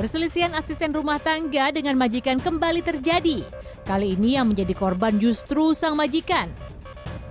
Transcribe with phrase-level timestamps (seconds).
[0.00, 3.44] Perselisihan asisten rumah tangga dengan majikan kembali terjadi.
[3.84, 6.48] Kali ini yang menjadi korban justru sang majikan.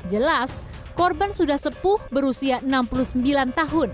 [0.05, 0.61] Jelas,
[0.93, 3.25] korban sudah sepuh berusia 69
[3.57, 3.89] tahun.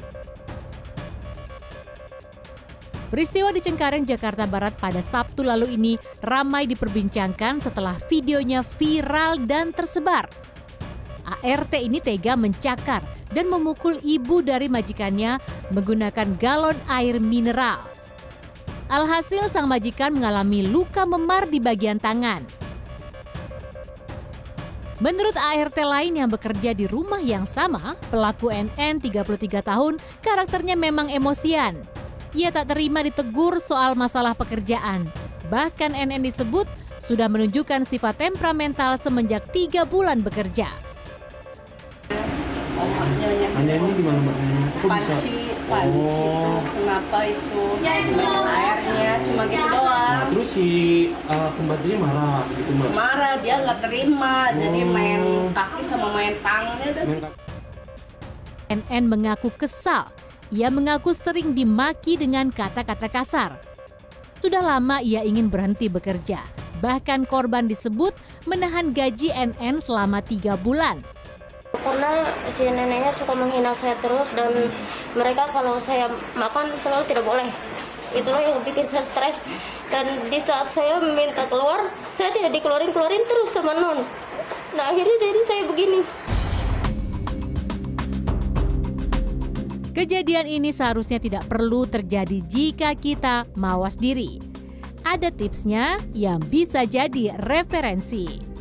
[3.08, 9.72] Peristiwa di Cengkareng, Jakarta Barat pada Sabtu lalu ini ramai diperbincangkan setelah videonya viral dan
[9.72, 10.28] tersebar.
[11.24, 15.40] ART ini tega mencakar dan memukul ibu dari majikannya
[15.72, 17.95] menggunakan galon air mineral.
[18.86, 22.46] Alhasil sang majikan mengalami luka memar di bagian tangan.
[25.02, 31.10] Menurut ART lain yang bekerja di rumah yang sama, pelaku NN 33 tahun karakternya memang
[31.10, 31.82] emosian.
[32.38, 35.10] Ia tak terima ditegur soal masalah pekerjaan.
[35.50, 36.70] Bahkan NN disebut
[37.02, 40.70] sudah menunjukkan sifat temperamental semenjak tiga bulan bekerja.
[43.58, 44.55] Anda ini gimana?
[44.86, 45.12] Kok bisa?
[45.12, 46.38] panci panci Oh.
[46.38, 48.06] tuh kenapa itu main
[48.46, 50.68] airnya cuma gitu Nah, doang terus si
[51.26, 52.90] uh, pembantunya marah gitu mbak?
[52.92, 54.88] marah dia nggak terima jadi Oh.
[54.88, 57.38] main kaki sama main tangannya udah Main kaki.
[58.68, 60.10] NN mengaku kesal.
[60.48, 63.58] Ia mengaku sering dimaki dengan kata-kata kasar.
[64.38, 66.42] Sudah lama ia ingin berhenti bekerja.
[66.78, 71.02] Bahkan korban disebut menahan gaji NN selama tiga bulan.
[71.96, 74.52] Karena si neneknya suka menghina saya terus dan
[75.16, 77.48] mereka kalau saya makan selalu tidak boleh
[78.12, 79.40] itulah yang bikin saya stres
[79.88, 84.04] dan di saat saya minta keluar saya tidak dikeluarin keluarin terus sama non
[84.76, 86.04] nah akhirnya jadi saya begini
[89.96, 94.44] Kejadian ini seharusnya tidak perlu terjadi jika kita mawas diri.
[95.08, 98.55] Ada tipsnya yang bisa jadi referensi.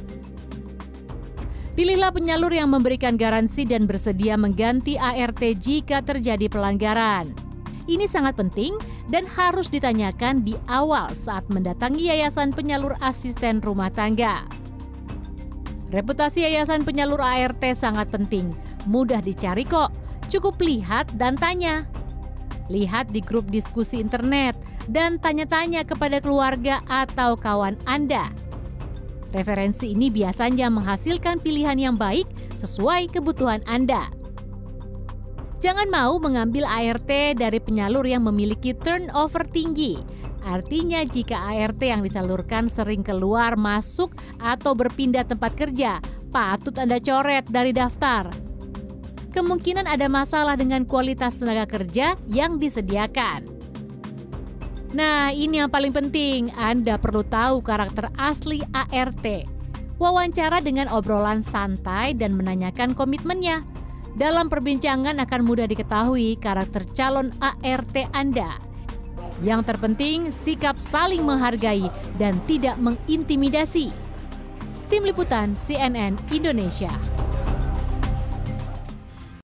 [1.74, 7.34] Pilihlah penyalur yang memberikan garansi dan bersedia mengganti ART jika terjadi pelanggaran.
[7.90, 8.78] Ini sangat penting
[9.10, 14.46] dan harus ditanyakan di awal saat mendatangi yayasan penyalur asisten rumah tangga.
[15.90, 18.54] Reputasi yayasan penyalur ART sangat penting,
[18.86, 19.90] mudah dicari kok.
[20.30, 21.90] Cukup lihat dan tanya.
[22.70, 24.54] Lihat di grup diskusi internet
[24.86, 28.30] dan tanya-tanya kepada keluarga atau kawan Anda.
[29.34, 34.06] Referensi ini biasanya menghasilkan pilihan yang baik sesuai kebutuhan Anda.
[35.58, 39.98] Jangan mau mengambil ART dari penyalur yang memiliki turnover tinggi.
[40.44, 45.98] Artinya jika ART yang disalurkan sering keluar, masuk, atau berpindah tempat kerja,
[46.30, 48.28] patut Anda coret dari daftar.
[49.34, 53.53] Kemungkinan ada masalah dengan kualitas tenaga kerja yang disediakan.
[54.94, 56.54] Nah, ini yang paling penting.
[56.54, 59.26] Anda perlu tahu karakter asli ART.
[59.98, 63.66] Wawancara dengan obrolan santai dan menanyakan komitmennya.
[64.14, 68.54] Dalam perbincangan akan mudah diketahui karakter calon ART Anda.
[69.42, 73.90] Yang terpenting, sikap saling menghargai dan tidak mengintimidasi.
[74.86, 76.94] Tim Liputan CNN Indonesia.